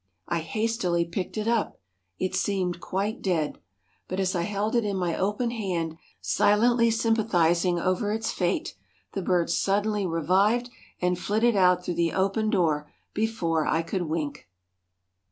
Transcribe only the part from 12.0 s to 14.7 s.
the open door before I could wink.